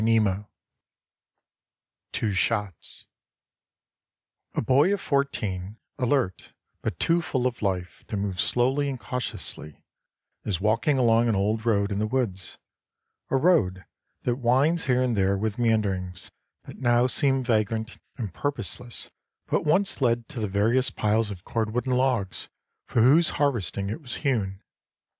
XXXIX 0.03 0.47
TWO 2.11 2.31
SHOTS 2.31 3.05
A 4.55 4.61
boy 4.63 4.91
of 4.95 4.99
fourteen, 4.99 5.77
alert, 5.99 6.53
but 6.81 6.97
too 6.99 7.21
full 7.21 7.45
of 7.45 7.61
life 7.61 8.03
to 8.07 8.17
move 8.17 8.41
slowly 8.41 8.89
and 8.89 8.99
cautiously, 8.99 9.83
is 10.43 10.59
walking 10.59 10.97
along 10.97 11.29
an 11.29 11.35
old 11.35 11.67
road 11.67 11.91
in 11.91 11.99
the 11.99 12.07
woods, 12.07 12.57
a 13.29 13.37
road 13.37 13.85
that 14.23 14.37
winds 14.37 14.85
here 14.85 15.03
and 15.03 15.15
there 15.15 15.37
with 15.37 15.59
meanderings 15.59 16.31
that 16.63 16.77
now 16.79 17.05
seem 17.05 17.43
vagrant 17.43 17.99
and 18.17 18.33
purposeless 18.33 19.11
but 19.45 19.65
once 19.65 20.01
led 20.01 20.27
to 20.29 20.39
the 20.39 20.47
various 20.47 20.89
piles 20.89 21.29
of 21.29 21.43
cordwood 21.45 21.85
and 21.85 21.95
logs 21.95 22.49
for 22.87 23.03
whose 23.03 23.29
harvesting 23.37 23.91
it 23.91 24.01
was 24.01 24.15
hewn. 24.15 24.63